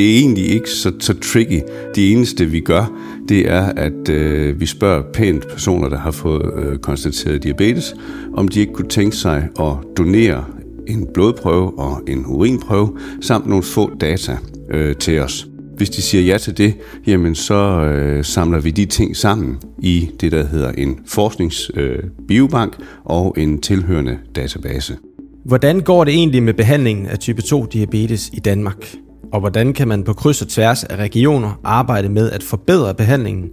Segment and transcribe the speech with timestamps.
[0.00, 1.60] det er egentlig ikke så, så tricky.
[1.94, 2.92] Det eneste, vi gør,
[3.28, 7.94] det er, at øh, vi spørger pænt personer, der har fået øh, konstateret diabetes,
[8.34, 10.44] om de ikke kunne tænke sig at donere
[10.86, 14.36] en blodprøve og en urinprøve, samt nogle få data
[14.70, 15.46] øh, til os.
[15.76, 16.74] Hvis de siger ja til det,
[17.06, 22.86] jamen så øh, samler vi de ting sammen i det, der hedder en forskningsbiobank øh,
[23.04, 24.96] og en tilhørende database.
[25.44, 28.94] Hvordan går det egentlig med behandlingen af type 2 diabetes i Danmark?
[29.32, 33.50] Og hvordan kan man på kryds og tværs af regioner arbejde med at forbedre behandlingen?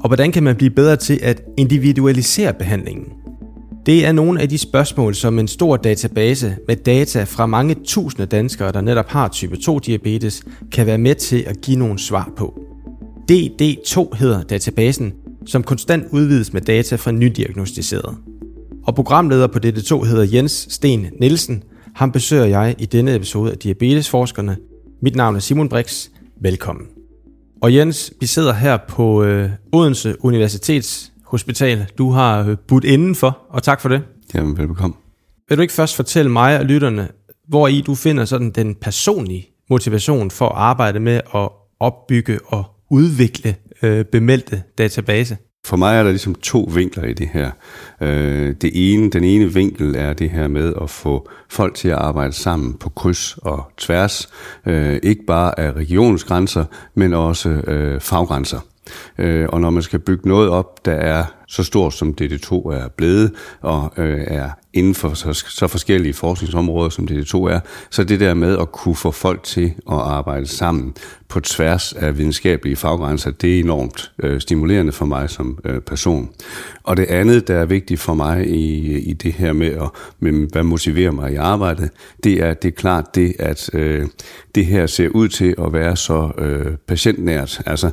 [0.00, 3.06] Og hvordan kan man blive bedre til at individualisere behandlingen?
[3.86, 8.26] Det er nogle af de spørgsmål, som en stor database med data fra mange tusinde
[8.26, 12.32] danskere, der netop har type 2 diabetes, kan være med til at give nogle svar
[12.36, 12.60] på.
[13.32, 15.12] DD2 hedder databasen,
[15.46, 18.16] som konstant udvides med data fra nydiagnostiserede.
[18.86, 21.62] Og programleder på DD2 hedder Jens Sten Nielsen.
[21.94, 24.56] Ham besøger jeg i denne episode af Diabetesforskerne.
[25.00, 26.08] Mit navn er Simon Brix.
[26.40, 26.86] Velkommen.
[27.62, 31.86] Og Jens, vi sidder her på øh, Odense Universitets Hospital.
[31.98, 34.02] Du har øh, budt indenfor, og tak for det.
[34.34, 34.96] Jamen, velbekomme.
[35.48, 37.08] Vil du ikke først fortælle mig og lytterne,
[37.48, 41.48] hvor i du finder sådan den personlige motivation for at arbejde med at
[41.80, 45.36] opbygge og udvikle øh, bemeldte database?
[45.68, 47.50] For mig er der ligesom to vinkler i det her.
[48.00, 51.94] Øh, det ene, den ene vinkel er det her med at få folk til at
[51.94, 54.28] arbejde sammen på kryds og tværs,
[54.66, 58.60] øh, ikke bare af regionsgrænser, men også øh, faggrænser.
[59.18, 62.88] Øh, og når man skal bygge noget op, der er så stort som DD2 er
[62.96, 67.60] blevet, og øh, er inden for så, så forskellige forskningsområder, som DD2 er,
[67.90, 70.94] så det der med at kunne få folk til at arbejde sammen
[71.28, 76.30] på tværs af videnskabelige faggrænser, det er enormt øh, stimulerende for mig som øh, person.
[76.82, 79.90] Og det andet, der er vigtigt for mig i, i det her med, at,
[80.20, 81.90] med, hvad motiverer mig i arbejdet,
[82.24, 84.06] det er, det er klart det, at øh,
[84.54, 87.62] det her ser ud til at være så øh, patientnært.
[87.66, 87.90] Altså,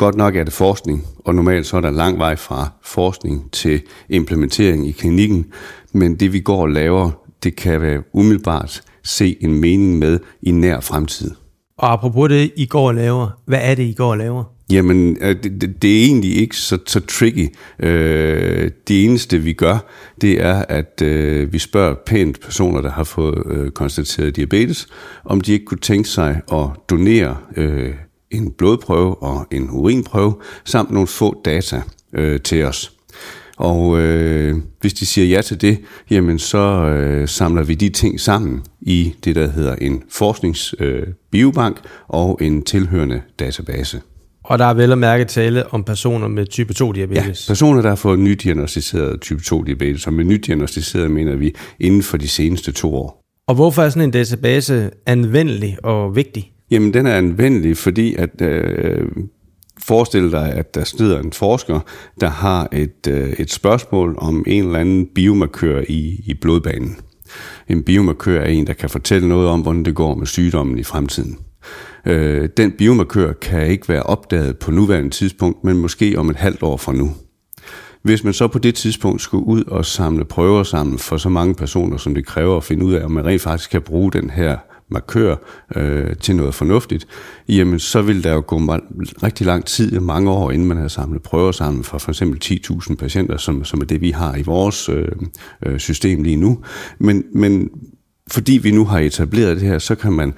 [0.00, 3.82] Godt nok er det forskning, og normalt så er der lang vej fra forskning til
[4.08, 5.46] implementering i klinikken,
[5.92, 7.10] men det vi går og laver,
[7.42, 11.30] det kan være umiddelbart se en mening med i nær fremtid.
[11.78, 14.44] Og apropos det, I går og laver, hvad er det, I går og laver?
[14.70, 17.54] Jamen, øh, det, det, det er egentlig ikke så, så tricky.
[17.78, 19.78] Øh, det eneste, vi gør,
[20.20, 24.86] det er, at øh, vi spørger pænt personer, der har fået øh, konstateret diabetes,
[25.24, 27.94] om de ikke kunne tænke sig at donere øh,
[28.30, 31.82] en blodprøve og en urinprøve, samt nogle få data
[32.12, 32.92] øh, til os.
[33.56, 35.78] Og øh, hvis de siger ja til det,
[36.10, 41.90] jamen så øh, samler vi de ting sammen i det, der hedder en forskningsbiobank øh,
[42.08, 44.00] og en tilhørende database.
[44.44, 47.48] Og der er vel at mærke tale om personer med type 2 diabetes?
[47.48, 52.02] Ja, personer, der har fået nydiagnostiseret type 2 diabetes, og med nydiagnostiseret mener vi inden
[52.02, 53.24] for de seneste to år.
[53.46, 56.52] Og hvorfor er sådan en database anvendelig og vigtig?
[56.70, 59.06] Jamen, den er anvendelig, fordi at øh,
[59.82, 61.80] forestil dig, at der sidder en forsker,
[62.20, 66.96] der har et, øh, et spørgsmål om en eller anden biomarkør i, i blodbanen.
[67.68, 70.82] En biomarkør er en, der kan fortælle noget om, hvordan det går med sygdommen i
[70.82, 71.38] fremtiden.
[72.06, 76.62] Øh, den biomarkør kan ikke være opdaget på nuværende tidspunkt, men måske om et halvt
[76.62, 77.10] år fra nu.
[78.02, 81.54] Hvis man så på det tidspunkt skulle ud og samle prøver sammen for så mange
[81.54, 84.30] personer, som det kræver at finde ud af, om man rent faktisk kan bruge den
[84.30, 84.56] her
[84.90, 85.36] markør
[85.76, 87.06] øh, til noget fornuftigt,
[87.48, 88.58] jamen så vil der jo gå
[89.22, 92.94] rigtig lang tid, mange år, inden man har samlet prøver sammen fra for eksempel 10.000
[92.94, 95.08] patienter, som, som er det, vi har i vores øh,
[95.66, 96.58] øh, system lige nu.
[96.98, 97.70] Men, men
[98.32, 100.34] fordi vi nu har etableret det her, så kan man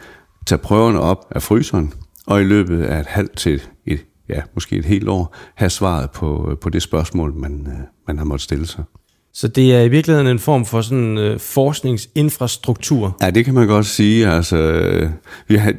[0.47, 1.93] tage prøverne op af fryseren,
[2.27, 6.11] og i løbet af et halvt til et, ja, måske et helt år, have svaret
[6.11, 8.85] på, øh, på det spørgsmål, man, øh, man har måttet stille sig.
[9.35, 13.17] Så det er i virkeligheden en form for sådan øh, forskningsinfrastruktur?
[13.23, 14.29] Ja, det kan man godt sige.
[14.29, 15.11] Altså, øh,
[15.49, 15.73] vi har,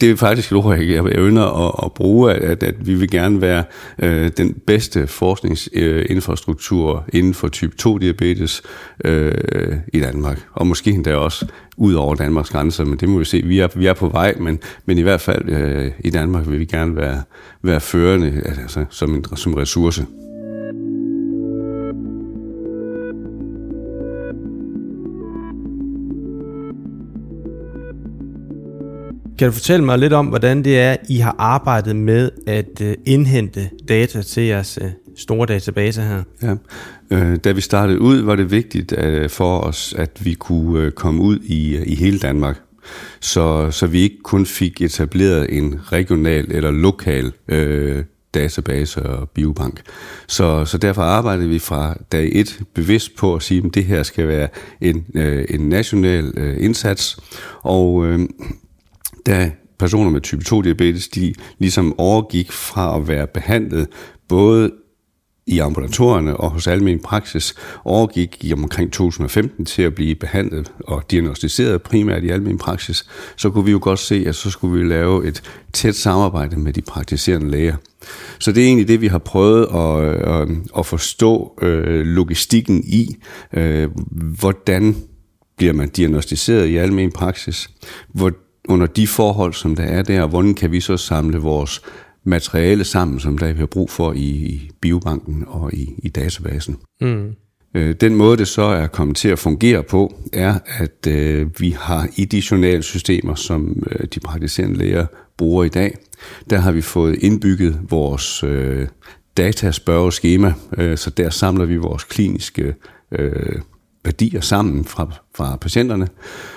[0.00, 3.40] det er faktisk et ord, jeg ønsker at, at bruge, at, at vi vil gerne
[3.40, 3.64] være
[3.98, 8.62] øh, den bedste forskningsinfrastruktur øh, inden for type 2-diabetes
[9.04, 10.40] øh, i Danmark.
[10.52, 13.42] Og måske endda også ud over Danmarks grænser, men det må vi se.
[13.44, 16.60] Vi er, vi er på vej, men, men i hvert fald øh, i Danmark vil
[16.60, 17.22] vi gerne være,
[17.62, 20.06] være førende altså, som en som ressource.
[29.38, 32.94] Kan du fortælle mig lidt om, hvordan det er, I har arbejdet med at øh,
[33.06, 36.22] indhente data til jeres øh, store database her?
[36.42, 36.54] Ja.
[37.10, 41.22] Øh, da vi startede ud, var det vigtigt øh, for os, at vi kunne komme
[41.22, 42.60] ud i, i hele Danmark.
[43.20, 48.04] Så, så vi ikke kun fik etableret en regional eller lokal øh,
[48.34, 49.80] database og biobank.
[50.26, 54.02] Så, så derfor arbejdede vi fra dag et bevidst på at sige, at det her
[54.02, 54.48] skal være
[54.80, 57.18] en, øh, en national øh, indsats.
[57.62, 58.20] Og øh,
[59.26, 63.88] da personer med type 2 diabetes, de ligesom overgik fra at være behandlet
[64.28, 64.70] både
[65.46, 67.54] i ambulatorierne og hos almen praksis
[67.84, 73.06] overgik i omkring 2015 til at blive behandlet og diagnostiseret primært i almen praksis,
[73.36, 75.42] så kunne vi jo godt se, at så skulle vi lave et
[75.72, 77.76] tæt samarbejde med de praktiserende læger.
[78.38, 80.48] Så det er egentlig det, vi har prøvet at, at,
[80.78, 83.16] at forstå øh, logistikken i,
[83.52, 83.88] øh,
[84.38, 84.96] hvordan
[85.56, 87.70] bliver man diagnostiseret i almen praksis,
[88.08, 88.32] hvor,
[88.68, 91.82] under de forhold, som der er der, hvordan kan vi så samle vores
[92.24, 96.76] materiale sammen, som der vi har brug for i biobanken og i, i databasen.
[97.00, 97.34] Mm.
[97.74, 101.76] Øh, den måde, det så er kommet til at fungere på, er, at øh, vi
[101.80, 105.06] har i de journalsystemer, som øh, de praktiserende læger
[105.36, 105.96] bruger i dag,
[106.50, 108.88] der har vi fået indbygget vores øh,
[109.36, 112.74] dataspørgeskema, øh, så der samler vi vores kliniske
[113.12, 113.60] øh,
[114.04, 116.08] værdier sammen fra, fra patienterne,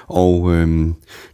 [0.08, 0.88] og øh,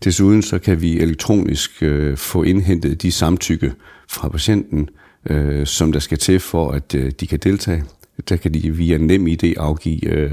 [0.04, 3.74] desuden så kan vi elektronisk øh, få indhentet de samtykke
[4.10, 4.90] fra patienten,
[5.30, 7.84] øh, som der skal til for, at øh, de kan deltage.
[8.30, 10.32] Der kan de via nem idé afgive øh,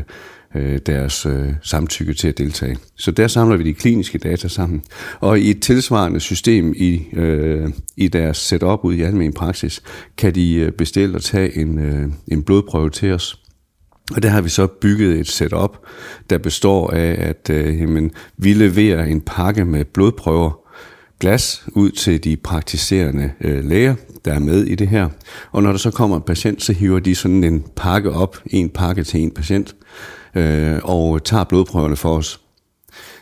[0.54, 2.76] øh, deres øh, samtykke til at deltage.
[2.96, 4.82] Så der samler vi de kliniske data sammen.
[5.20, 9.82] Og i et tilsvarende system i, øh, i deres setup ud i almen praksis,
[10.16, 13.39] kan de øh, bestille og tage en, øh, en blodprøve til os.
[14.14, 15.78] Og der har vi så bygget et setup,
[16.30, 20.60] der består af, at øh, jamen, vi leverer en pakke med blodprøver,
[21.20, 25.08] glas ud til de praktiserende øh, læger, der er med i det her.
[25.52, 28.68] Og når der så kommer en patient, så hiver de sådan en pakke op, en
[28.68, 29.76] pakke til en patient,
[30.34, 32.40] øh, og tager blodprøverne for os.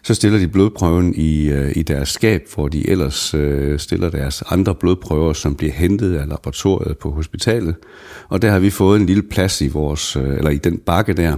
[0.03, 4.43] Så stiller de blodprøven i, øh, i deres skab, hvor de ellers øh, stiller deres
[4.51, 7.75] andre blodprøver, som bliver hentet af laboratoriet på hospitalet.
[8.29, 11.13] Og der har vi fået en lille plads i vores, øh, eller i den bakke
[11.13, 11.37] der,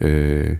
[0.00, 0.50] øh,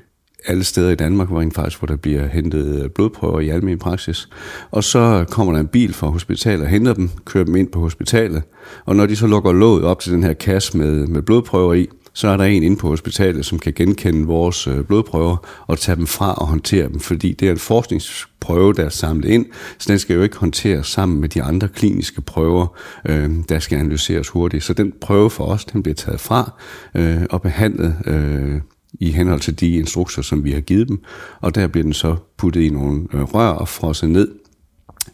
[0.47, 4.29] alle steder i Danmark, hvor, faktisk, hvor der bliver hentet øh, blodprøver i almen praksis.
[4.71, 7.81] Og så kommer der en bil fra hospitalet og henter dem, kører dem ind på
[7.81, 8.43] hospitalet.
[8.85, 11.89] Og når de så lukker låget op til den her kasse med, med blodprøver i,
[12.13, 15.37] så er der en inde på hospitalet, som kan genkende vores øh, blodprøver
[15.67, 19.29] og tage dem fra og håndtere dem, fordi det er en forskningsprøve, der er samlet
[19.29, 19.47] ind,
[19.79, 22.67] så den skal jo ikke håndteres sammen med de andre kliniske prøver,
[23.09, 24.65] øh, der skal analyseres hurtigt.
[24.65, 26.53] Så den prøve for os, den bliver taget fra
[26.95, 28.61] øh, og behandlet øh,
[29.01, 31.03] i henhold til de instrukser, som vi har givet dem,
[31.41, 34.29] og der bliver den så puttet i nogle øh, rør og frosset ned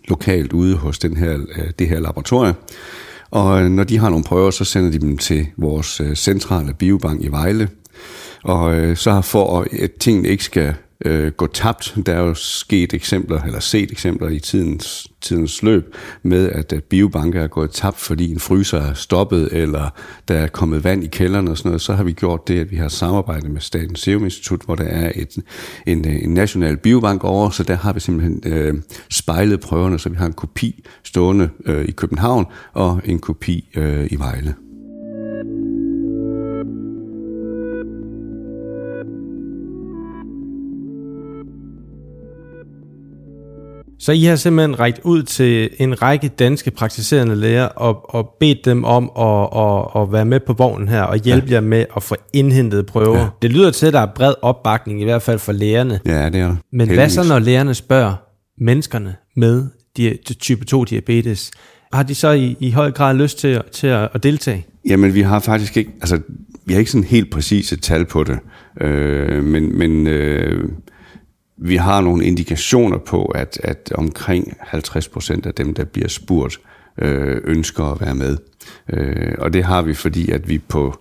[0.09, 2.55] lokalt ude hos den her, øh, det her laboratorium.
[3.31, 6.75] Og øh, når de har nogle prøver, så sender de dem til vores øh, centrale
[6.75, 7.69] biobank i Vejle.
[8.45, 11.97] Og øh, så for at tingene ikke skal øh, gå tabt.
[12.07, 16.85] Der er jo sket eksempler, eller set eksempler i tidens, tidens løb, med at, at
[16.85, 19.91] biobanker er gået tabt, fordi en fryser er stoppet, eller
[20.29, 21.81] der er kommet vand i kælderen og sådan noget.
[21.81, 24.85] Så har vi gjort det, at vi har samarbejdet med Statens Serum Institut, hvor der
[24.85, 25.37] er et,
[25.87, 28.75] en, øh, en national biobank over, så der har vi simpelthen øh,
[29.11, 34.07] spejlet prøverne, så vi har en kopi stående øh, i København og en kopi øh,
[34.11, 34.55] i Vejle.
[44.09, 48.65] Så I har simpelthen rækket ud til en række danske praktiserende læger og, og bedt
[48.65, 51.55] dem om at, at, at være med på vognen her og hjælpe ja.
[51.55, 53.19] jer med at få indhentet prøver.
[53.19, 53.27] Ja.
[53.43, 56.01] Det lyder til, at der er bred opbakning, i hvert fald for lægerne.
[56.07, 56.97] Ja, det er Men Heldigvis.
[56.97, 58.15] hvad så, når lægerne spørger
[58.61, 59.67] menneskerne med
[60.41, 61.51] type 2 diabetes?
[61.93, 64.67] Har de så i, i høj grad lyst til, til at, at deltage?
[64.89, 66.21] Jamen, vi har faktisk ikke, altså,
[66.65, 68.39] vi har ikke sådan helt præcise tal på det,
[68.81, 70.69] øh, men, men øh,
[71.59, 76.61] vi har nogle indikationer på, at, at omkring 50 procent af dem, der bliver spurgt,
[76.99, 78.37] øh, ønsker at være med.
[78.93, 80.99] Øh, og det har vi, fordi at vi på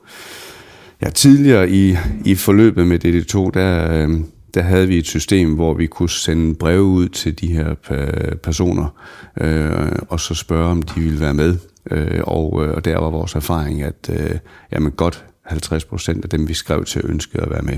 [1.02, 4.20] ja, tidligere i, i forløbet med DD2, der, øh,
[4.54, 8.36] der havde vi et system, hvor vi kunne sende breve ud til de her øh,
[8.36, 8.96] personer,
[9.42, 11.58] øh, og så spørge, om de ville være med.
[11.92, 14.38] Øh, og, øh, og der var vores erfaring, at øh,
[14.72, 17.78] jamen godt 50 procent af dem, vi skrev til, ønskede at være med.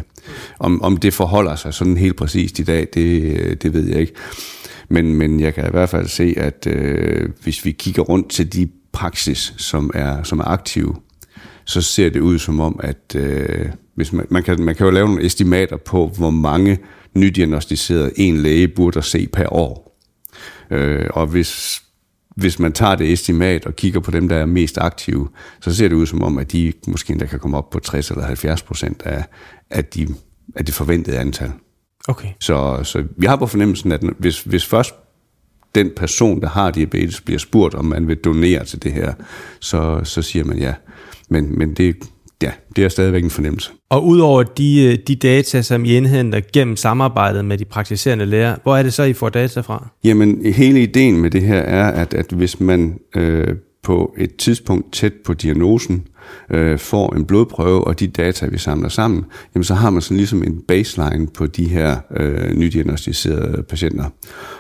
[0.60, 4.14] Om, om det forholder sig sådan helt præcist i dag, det, det ved jeg ikke.
[4.90, 8.54] Men, men jeg kan i hvert fald se, at øh, hvis vi kigger rundt til
[8.54, 10.96] de praksis, som er, som er aktive,
[11.66, 14.92] så ser det ud som om, at øh, hvis man, man, kan, man kan jo
[14.92, 16.78] lave nogle estimater på, hvor mange
[17.16, 20.00] nydiagnostiserede en læge burde se per år.
[20.72, 21.84] Øh, og hvis
[22.40, 25.30] hvis man tager det estimat og kigger på dem, der er mest aktive,
[25.62, 28.12] så ser det ud som om, at de måske endda kan komme op på 60
[28.12, 29.24] eller 70 procent af,
[29.70, 30.08] af, de,
[30.56, 31.52] af det forventede antal.
[32.08, 32.28] Okay.
[32.40, 34.96] Så, så vi har på fornemmelsen, at hvis, hvis først
[35.76, 39.14] den person, der har diabetes, bliver spurgt, om man vil donere til det her,
[39.60, 40.74] så, så siger man ja.
[41.30, 41.96] Men, men det,
[42.44, 43.72] ja, det er stadigvæk en fornemmelse.
[43.90, 48.56] Og udover de, øh, de data, som I indhenter gennem samarbejdet med de praktiserende læger,
[48.64, 49.88] hvor er det så, I får data fra?
[50.04, 53.48] Jamen, hele ideen med det her er, at, at hvis man øh,
[53.84, 56.08] på et tidspunkt tæt på diagnosen
[56.50, 60.18] øh, får en blodprøve og de data, vi samler sammen, jamen så har man sådan
[60.18, 64.06] ligesom en baseline på de her øh, nydiagnostiserede patienter.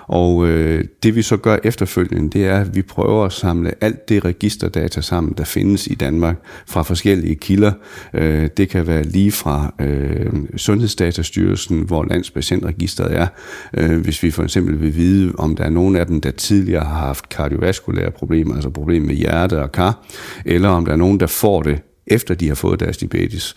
[0.08, 4.10] Og øh, det vi så gør efterfølgende, det er, at vi prøver at samle alt
[4.10, 6.36] det registerdata sammen, der findes i Danmark
[6.68, 7.72] fra forskellige kilder.
[8.14, 13.28] Øh, det kan være lige fra øh, Sundhedsdatastyrelsen, hvor Landspatientregisteret er,
[13.74, 16.86] øh, hvis vi for eksempel vil vide, om der er nogen af dem, der tidligere
[16.86, 20.06] har haft kardiovaskulære problemer, altså problemer med hjerte og kar,
[20.46, 23.56] eller om der er nogen, der får det, efter de har fået deres diabetes.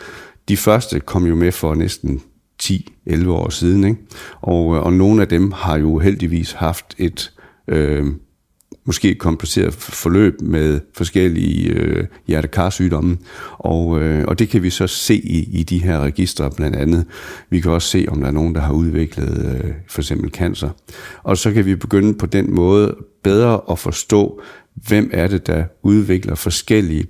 [0.48, 2.22] De første kom jo med for næsten
[2.62, 4.00] 10-11 år siden, ikke?
[4.40, 7.32] Og, øh, og nogle af dem har jo heldigvis haft et
[7.68, 8.06] øh,
[8.84, 13.18] måske et kompliceret forløb med forskellige øh, hjertekarsygdomme,
[13.58, 17.06] og, øh, og det kan vi så se i, i de her registre blandt andet.
[17.50, 20.70] Vi kan også se, om der er nogen, der har udviklet øh, for eksempel cancer.
[21.22, 24.40] Og så kan vi begynde på den måde bedre at forstå,
[24.74, 27.06] hvem er det, der udvikler forskellige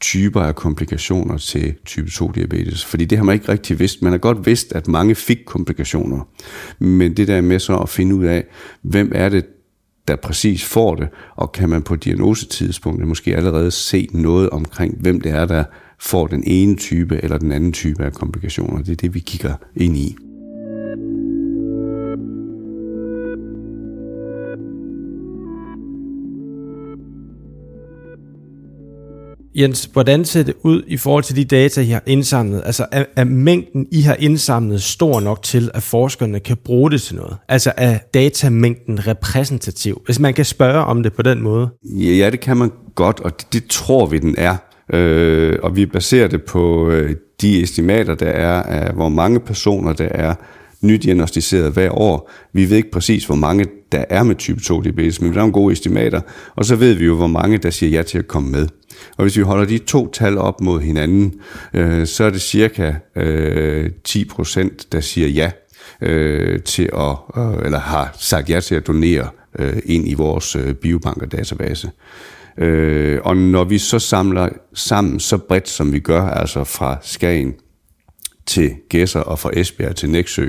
[0.00, 2.84] typer af komplikationer til type 2 diabetes.
[2.84, 4.02] Fordi det har man ikke rigtig vidst.
[4.02, 6.28] Man har godt vidst, at mange fik komplikationer.
[6.78, 8.44] Men det der med så at finde ud af,
[8.82, 9.46] hvem er det,
[10.08, 15.20] der præcis får det, og kan man på diagnosetidspunktet måske allerede se noget omkring, hvem
[15.20, 15.64] det er, der
[16.00, 18.82] får den ene type eller den anden type af komplikationer.
[18.82, 20.16] Det er det, vi kigger ind i.
[29.56, 32.62] Jens, hvordan ser det ud i forhold til de data, I har indsamlet?
[32.64, 37.02] Altså er, er mængden, I har indsamlet, stor nok til, at forskerne kan bruge det
[37.02, 37.36] til noget?
[37.48, 40.02] Altså er datamængden repræsentativ?
[40.04, 41.68] Hvis man kan spørge om det på den måde?
[41.94, 44.56] Ja, det kan man godt, og det, det tror vi, den er.
[44.92, 49.92] Øh, og vi baserer det på øh, de estimater, der er af, hvor mange personer
[49.92, 50.34] der er
[50.80, 52.30] nydiagnostiseret hver år.
[52.52, 55.40] Vi ved ikke præcis, hvor mange der er med type 2 diabetes, men vi har
[55.40, 56.20] nogle gode estimater,
[56.56, 58.68] og så ved vi jo, hvor mange der siger ja til at komme med.
[59.16, 61.34] Og hvis vi holder de to tal op mod hinanden,
[61.74, 65.50] øh, så er det cirka øh, 10 procent, der siger ja
[66.02, 69.28] øh, til at, øh, eller har sagt ja til at donere
[69.58, 71.90] øh, ind i vores øh, biobanker-database.
[72.58, 77.54] Øh, og når vi så samler sammen så bredt, som vi gør, altså fra Skagen
[78.46, 80.48] til Gæsser og fra Esbjerg til Næksø,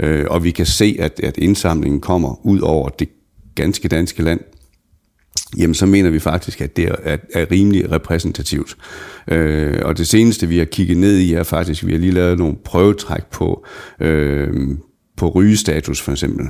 [0.00, 3.08] øh, og vi kan se, at, at indsamlingen kommer ud over det
[3.54, 4.40] ganske danske land,
[5.58, 8.76] jamen så mener vi faktisk, at det er, er, rimelig repræsentativt.
[9.28, 12.12] Øh, og det seneste, vi har kigget ned i, er faktisk, at vi har lige
[12.12, 13.66] lavet nogle prøvetræk på,
[14.00, 14.68] øh,
[15.16, 16.46] på rygestatus for eksempel.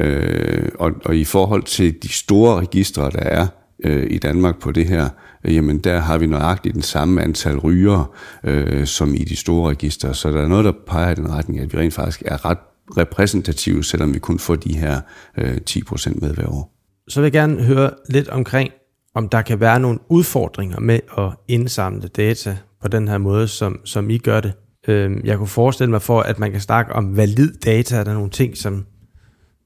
[0.00, 3.46] Øh, og, og i forhold til de store registre, der er
[3.84, 5.08] øh, i Danmark på det her,
[5.44, 9.70] øh, jamen der har vi nøjagtigt den samme antal ryger, øh, som i de store
[9.70, 10.14] registre.
[10.14, 12.58] Så der er noget, der peger i den retning, at vi rent faktisk er ret
[12.96, 15.00] repræsentative, selvom vi kun får de her
[15.38, 18.70] øh, 10% med hver år så vil jeg gerne høre lidt omkring,
[19.14, 23.80] om der kan være nogle udfordringer med at indsamle data på den her måde, som,
[23.84, 24.52] som I gør det.
[24.88, 28.14] Øh, jeg kunne forestille mig for, at man kan snakke om valid data, er der
[28.14, 28.86] nogle ting, som,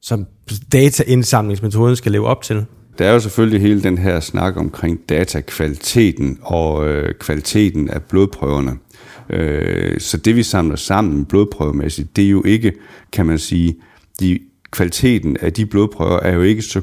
[0.03, 0.27] som
[0.73, 2.67] dataindsamlingsmetoden skal leve op til.
[2.99, 8.73] Der er jo selvfølgelig hele den her snak omkring datakvaliteten og øh, kvaliteten af blodprøverne.
[9.31, 12.73] Øh, så det vi samler sammen blodprøvemæssigt, det er jo ikke,
[13.13, 13.77] kan man sige,
[14.21, 14.39] de,
[14.71, 16.81] kvaliteten af de blodprøver er jo ikke så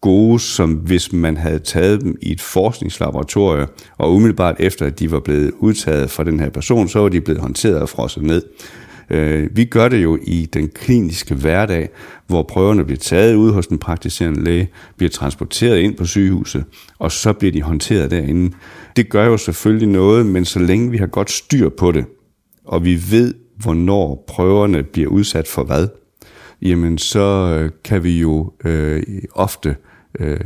[0.00, 3.68] gode, som hvis man havde taget dem i et forskningslaboratorium,
[3.98, 7.20] og umiddelbart efter, at de var blevet udtaget fra den her person, så var de
[7.20, 8.42] blevet håndteret og frosset ned.
[9.10, 11.88] Øh, vi gør det jo i den kliniske hverdag,
[12.26, 16.64] hvor prøverne bliver taget ud hos den praktiserende læge, bliver transporteret ind på sygehuset,
[16.98, 18.56] og så bliver de håndteret derinde.
[18.96, 22.04] Det gør jo selvfølgelig noget, men så længe vi har godt styr på det,
[22.64, 25.88] og vi ved, hvornår prøverne bliver udsat for hvad,
[26.62, 29.02] jamen så øh, kan vi jo øh,
[29.34, 29.76] ofte
[30.20, 30.40] øh,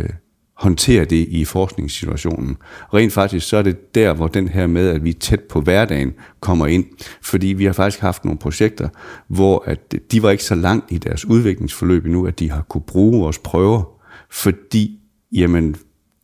[0.59, 2.57] håndtere det i forskningssituationen.
[2.95, 5.61] Rent faktisk så er det der, hvor den her med, at vi er tæt på
[5.61, 6.85] hverdagen, kommer ind.
[7.23, 8.88] Fordi vi har faktisk haft nogle projekter,
[9.29, 12.83] hvor at de var ikke så langt i deres udviklingsforløb endnu, at de har kunne
[12.87, 13.83] bruge vores prøver,
[14.31, 15.00] fordi
[15.33, 15.77] jamen,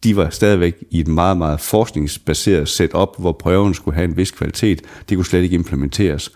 [0.04, 4.30] de var stadigvæk i et meget, meget forskningsbaseret setup, hvor prøven skulle have en vis
[4.30, 4.82] kvalitet.
[5.08, 6.32] Det kunne slet ikke implementeres.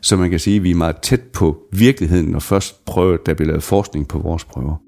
[0.00, 3.34] Så man kan sige, at vi er meget tæt på virkeligheden, når først prøver, der
[3.34, 4.83] bliver lavet forskning på vores prøver.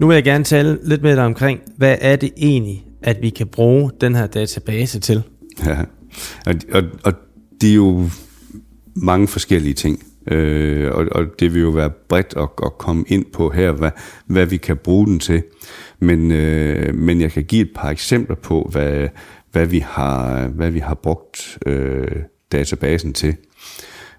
[0.00, 3.30] Nu vil jeg gerne tale lidt med dig omkring, hvad er det egentlig, at vi
[3.30, 5.22] kan bruge den her database til?
[5.66, 5.80] Ja,
[6.46, 7.12] og, og, og
[7.60, 8.10] det er jo
[8.96, 10.02] mange forskellige ting.
[10.30, 13.90] Øh, og, og det vil jo være bredt at, at komme ind på her, hvad,
[14.26, 15.42] hvad vi kan bruge den til.
[16.00, 19.08] Men, øh, men jeg kan give et par eksempler på, hvad,
[19.52, 22.16] hvad, vi, har, hvad vi har brugt øh,
[22.52, 23.36] databasen til.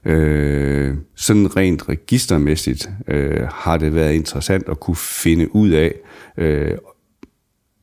[0.05, 5.93] Øh, sådan rent registermæssigt øh, har det været interessant at kunne finde ud af,
[6.37, 6.77] øh,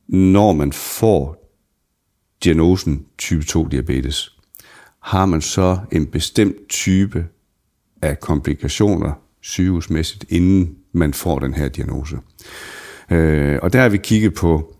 [0.07, 1.45] når man får
[2.43, 4.37] diagnosen type 2 diabetes,
[4.99, 7.25] har man så en bestemt type
[8.01, 12.17] af komplikationer sygehusmæssigt, inden man får den her diagnose.
[13.11, 14.75] Øh, og der har vi kigget på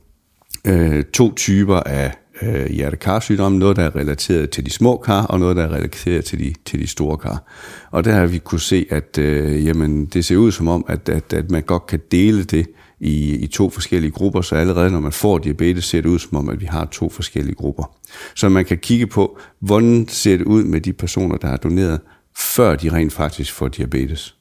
[0.67, 2.11] øh, to typer af
[2.41, 6.25] øh, hjertekarsygdomme, noget der er relateret til de små kar, og noget der er relateret
[6.25, 7.43] til de, til de store kar.
[7.91, 11.09] Og der har vi kunne se, at øh, jamen, det ser ud som om, at,
[11.09, 12.67] at, at man godt kan dele det
[12.99, 16.37] i, i to forskellige grupper, så allerede når man får diabetes, ser det ud som
[16.37, 17.95] om, at vi har to forskellige grupper.
[18.35, 21.99] Så man kan kigge på, hvordan ser det ud med de personer, der har doneret,
[22.37, 24.35] før de rent faktisk får diabetes.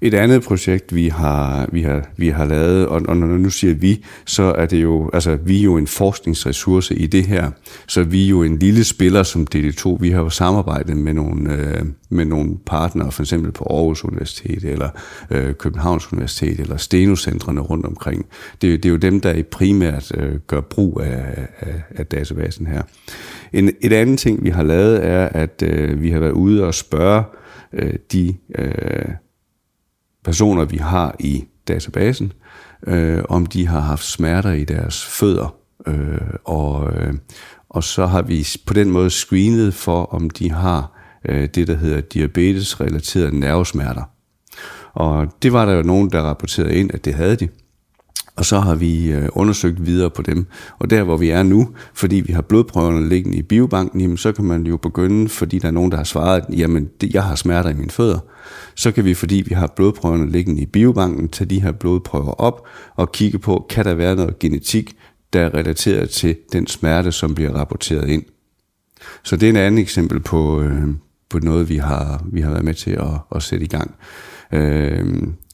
[0.00, 3.74] Et andet projekt, vi har, vi har, vi har lavet, og, og når nu siger
[3.74, 7.50] vi, så er det jo, altså vi er jo en forskningsressource i det her,
[7.86, 9.96] så vi er jo en lille spiller som DD2.
[10.00, 14.64] Vi har jo samarbejdet med nogle, øh, med nogle partnere, for eksempel på Aarhus Universitet,
[14.64, 14.88] eller
[15.30, 18.26] øh, Københavns Universitet, eller Stenocentrene rundt omkring.
[18.62, 22.66] Det, det er jo dem, der i primært øh, gør brug af, af, af databasen
[22.66, 22.82] her.
[23.52, 26.74] En, et andet ting, vi har lavet, er, at øh, vi har været ude og
[26.74, 27.22] spørge
[27.72, 29.04] øh, de øh,
[30.24, 32.32] personer, vi har i databasen,
[32.86, 35.54] øh, om de har haft smerter i deres fødder.
[35.86, 37.14] Øh, og, øh,
[37.68, 40.92] og så har vi på den måde screenet for, om de har
[41.28, 44.02] øh, det, der hedder diabetes-relaterede nervesmerter.
[44.92, 47.48] Og det var der jo nogen, der rapporterede ind, at det havde de.
[48.36, 50.46] Og så har vi øh, undersøgt videre på dem.
[50.78, 54.32] Og der hvor vi er nu, fordi vi har blodprøverne liggende i biobanken, jamen, så
[54.32, 57.70] kan man jo begynde, fordi der er nogen, der har svaret, jamen jeg har smerter
[57.70, 58.18] i mine fødder.
[58.74, 62.66] Så kan vi, fordi vi har blodprøverne liggende i biobanken, tage de her blodprøver op
[62.96, 64.96] og kigge på, kan der være noget genetik,
[65.32, 68.22] der er relateret til den smerte, som bliver rapporteret ind.
[69.22, 70.88] Så det er en anden eksempel på, øh,
[71.30, 73.94] på noget, vi har, vi har været med til at, at sætte i gang.
[74.52, 75.04] Øh,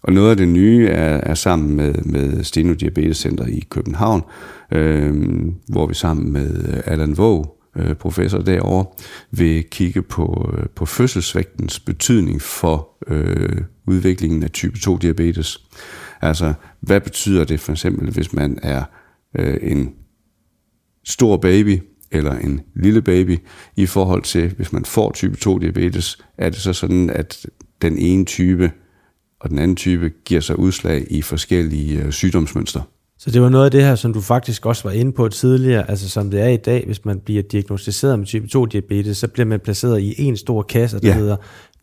[0.03, 4.23] og noget af det nye er, er sammen med, med Steno Diabetes Center i København,
[4.73, 5.15] øh,
[5.69, 8.87] hvor vi sammen med øh, Allan Våg, øh, professor derovre,
[9.31, 15.59] vil kigge på, øh, på fødselsvægtens betydning for øh, udviklingen af type 2 diabetes.
[16.21, 18.83] Altså, hvad betyder det for eksempel, hvis man er
[19.39, 19.93] øh, en
[21.05, 23.39] stor baby eller en lille baby,
[23.77, 27.47] i forhold til, hvis man får type 2 diabetes, er det så sådan, at
[27.83, 28.73] den ene type
[29.41, 32.83] og den anden type giver sig udslag i forskellige øh, sygdomsmønstre.
[33.19, 35.91] Så det var noget af det her, som du faktisk også var inde på tidligere,
[35.91, 39.29] altså som det er i dag, hvis man bliver diagnostiseret med type 2 diabetes, så
[39.29, 41.15] bliver man placeret i en stor kasse, der ja.
[41.15, 41.37] hedder,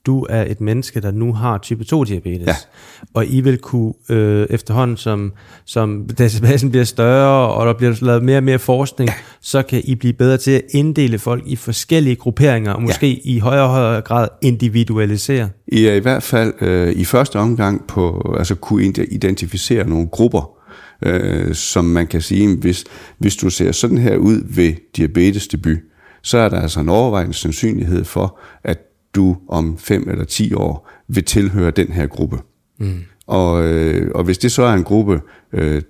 [0.07, 2.47] du er et menneske, der nu har type 2 diabetes.
[2.47, 2.53] Ja.
[3.13, 5.33] Og I vil kunne øh, efterhånden, som,
[5.65, 9.13] som databasen bliver større, og der bliver lavet mere og mere forskning, ja.
[9.41, 13.19] så kan I blive bedre til at inddele folk i forskellige grupperinger, og måske ja.
[13.23, 15.49] i højere og højere grad individualisere.
[15.67, 20.51] I er i hvert fald øh, i første omgang på, altså kunne identificere nogle grupper,
[21.01, 22.83] øh, som man kan sige, hvis,
[23.17, 25.77] hvis du ser sådan her ud ved diabetes debut,
[26.23, 28.77] så er der altså en overvejende sandsynlighed for, at
[29.15, 32.39] du om 5 eller 10 år vil tilhøre den her gruppe.
[32.79, 33.03] Mm.
[33.27, 35.21] Og, øh, og hvis det så er en gruppe,
[35.53, 35.81] øh,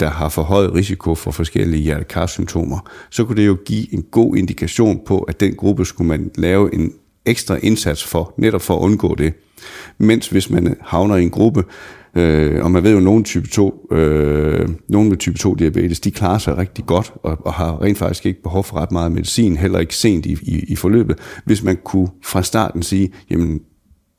[0.00, 5.00] der har forhøjet risiko for forskellige hjertekarsymptomer, så kunne det jo give en god indikation
[5.06, 6.92] på, at den gruppe skulle man lave en
[7.26, 9.34] ekstra indsats for, netop for at undgå det.
[9.98, 11.64] Mens hvis man havner i en gruppe,
[12.16, 16.00] Øh, og man ved jo, at nogle, type 2, øh, nogen med type 2 diabetes,
[16.00, 19.12] de klarer sig rigtig godt, og, og har rent faktisk ikke behov for ret meget
[19.12, 21.18] medicin, heller ikke sent i, i, i forløbet.
[21.44, 23.60] Hvis man kunne fra starten sige, jamen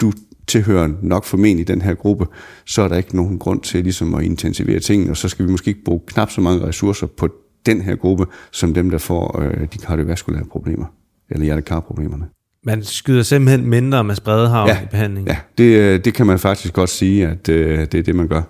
[0.02, 0.12] du
[0.48, 2.26] tilhører nok formentlig den her gruppe,
[2.66, 5.52] så er der ikke nogen grund til ligesom at intensivere tingene, og så skal vi
[5.52, 7.30] måske ikke bruge knap så mange ressourcer på
[7.66, 10.86] den her gruppe, som dem, der får øh, de kardiovaskulære problemer,
[11.30, 12.26] eller hjertekarproblemerne.
[12.66, 15.28] Man skyder simpelthen mindre med spredhavn ja, i behandlingen.
[15.28, 18.28] Ja, det, øh, det kan man faktisk godt sige, at øh, det er det, man
[18.28, 18.42] gør.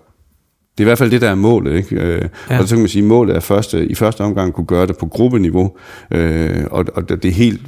[0.78, 1.76] Det er i hvert fald det, der er målet.
[1.76, 1.96] Ikke?
[1.96, 2.60] Øh, ja.
[2.60, 4.98] Og så kan man sige, at målet er første, i første omgang kunne gøre det
[4.98, 5.78] på gruppeniveau,
[6.72, 7.62] og, og det helt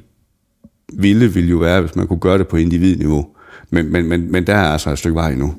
[0.93, 3.27] vilde ville jo være, hvis man kunne gøre det på individniveau.
[3.69, 5.53] Men, men, men, men der er altså et stykke vej endnu.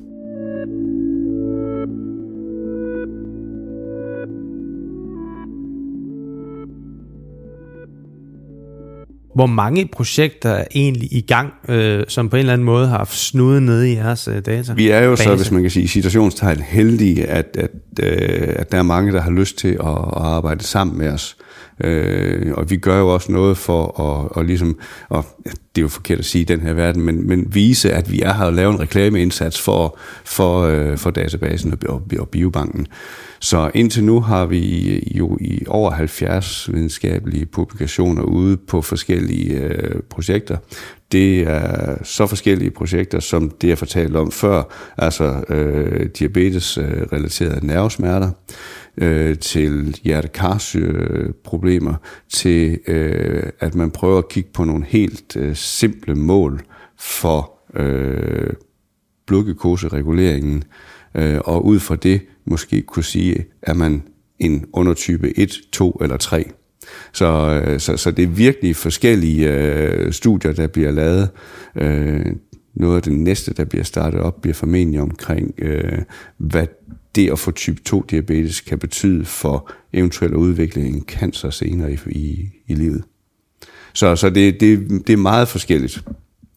[9.37, 13.07] Hvor mange projekter er egentlig i gang, øh, som på en eller anden måde har
[13.11, 14.73] snuden nede i jeres øh, data?
[14.73, 15.23] Vi er jo base.
[15.23, 17.71] så, hvis man kan sige, situationstegn heldige, at, at,
[18.03, 21.37] øh, at der er mange, der har lyst til at, at arbejde sammen med os.
[21.83, 25.87] Øh, og vi gør jo også noget for at, og ligesom, og det er jo
[25.87, 28.53] forkert at sige i den her verden, men, men vise, at vi er her og
[28.53, 32.87] lave en reklameindsats for, for, øh, for databasen og, og biobanken.
[33.39, 40.01] Så indtil nu har vi jo i over 70 videnskabelige publikationer ude på forskellige øh,
[40.09, 40.57] projekter.
[41.11, 44.63] Det er så forskellige projekter, som det jeg fortalte om før,
[44.97, 48.31] altså øh, diabetes-relaterede nervesmerter,
[48.97, 51.95] øh, til hjertekarsproblemer,
[52.29, 56.61] til øh, at man prøver at kigge på nogle helt øh, simple mål
[56.99, 58.49] for øh,
[59.27, 60.63] blodglukosereguleringen,
[61.15, 64.03] øh, og ud fra det måske kunne sige, at man
[64.39, 66.51] en undertype 1, 2 eller 3.
[67.13, 71.29] Så, øh, så, så det er virkelig forskellige øh, studier, der bliver lavet.
[71.75, 72.25] Øh,
[72.75, 75.99] noget af det næste, der bliver startet op, bliver formentlig omkring, øh,
[76.37, 76.67] hvad
[77.15, 81.97] det at få type 2 diabetes kan betyde for eventuel udvikling af cancer senere i,
[82.05, 83.03] i, i livet.
[83.93, 86.03] Så, så det, det, det er meget forskelligt.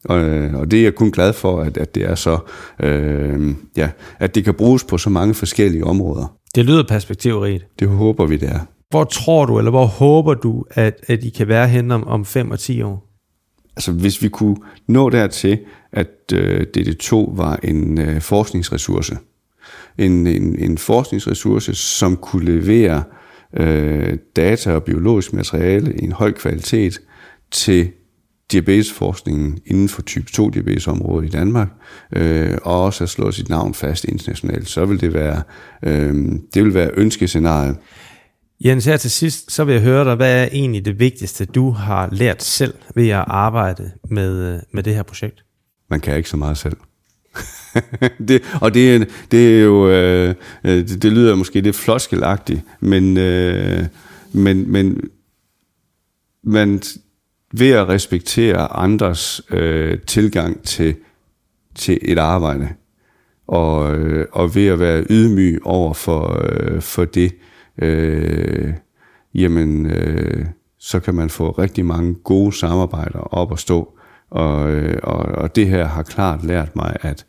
[0.05, 0.21] Og,
[0.55, 2.39] og det er jeg kun glad for, at, at det er så,
[2.83, 6.37] øh, ja, at det kan bruges på så mange forskellige områder.
[6.55, 7.67] Det lyder perspektivrigt.
[7.79, 8.61] Det håber vi, det er.
[8.91, 12.25] Hvor tror du, eller hvor håber du, at, at I kan være hen om, om
[12.25, 13.07] 5 og 10 år?
[13.77, 15.59] Altså hvis vi kunne nå dertil,
[15.93, 19.17] at øh, DD2 var en øh, forskningsressource,
[19.99, 23.03] en, en, en forskningsressource, som kunne levere
[23.57, 27.01] øh, data og biologisk materiale i en høj kvalitet
[27.51, 27.91] til
[28.53, 31.69] diabetesforskningen inden for type 2 diabetesområdet i Danmark,
[32.17, 35.43] øh, og også at slå sit navn fast internationalt, så vil det være,
[35.83, 36.15] øh,
[36.55, 37.77] det vil være ønskescenariet.
[38.65, 41.71] Jens, her til sidst, så vil jeg høre dig, hvad er egentlig det vigtigste, du
[41.71, 45.45] har lært selv ved at arbejde med, øh, med det her projekt?
[45.91, 46.77] Man kan ikke så meget selv.
[48.29, 53.17] det, og det, det er jo, øh, øh, det, det lyder måske lidt floskelagtigt, men,
[53.17, 53.87] øh,
[54.33, 55.01] men, men
[56.43, 56.83] man,
[57.53, 60.97] ved at respektere andres øh, tilgang til,
[61.75, 62.69] til et arbejde,
[63.47, 67.50] og, øh, og ved at være ydmyg over for, øh, for det, øh,
[67.81, 68.75] øh,
[69.35, 70.47] jamen, øh,
[70.79, 73.99] så kan man få rigtig mange gode samarbejder op at stå.
[74.31, 77.27] Og, øh, og, og det her har klart lært mig, at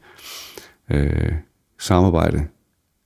[0.91, 1.31] øh,
[1.79, 2.47] samarbejde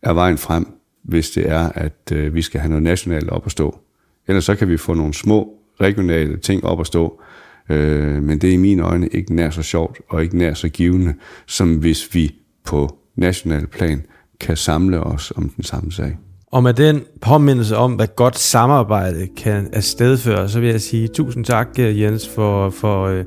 [0.01, 0.67] er vejen frem,
[1.03, 3.79] hvis det er, at øh, vi skal have noget nationalt op at stå.
[4.27, 7.21] Ellers så kan vi få nogle små regionale ting op at stå,
[7.69, 10.69] øh, men det er i mine øjne ikke nær så sjovt og ikke nær så
[10.69, 11.13] givende,
[11.45, 14.03] som hvis vi på national plan
[14.39, 16.17] kan samle os om den samme sag.
[16.55, 21.45] Og med den påmindelse om, hvad godt samarbejde kan afstedføre, så vil jeg sige tusind
[21.45, 23.23] tak, Jens, for, for, øh,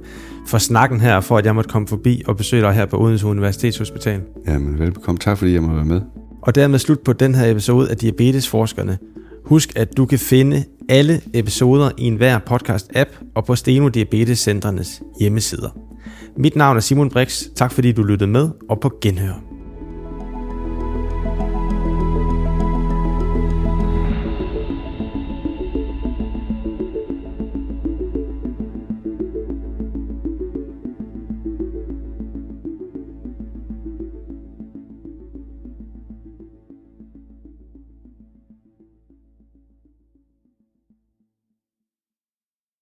[0.46, 3.26] for snakken her, for at jeg måtte komme forbi og besøge dig her på Odense
[3.26, 4.20] Universitetshospital.
[4.46, 5.18] Jamen, velbekomme.
[5.18, 6.00] Tak fordi jeg må være med.
[6.42, 8.98] Og dermed slut på den her episode af Diabetesforskerne.
[9.44, 15.70] Husk, at du kan finde alle episoder i enhver podcast-app og på Steno Diabetescentrenes hjemmesider.
[16.36, 17.42] Mit navn er Simon Brix.
[17.56, 19.47] Tak fordi du lyttede med, og på genhør.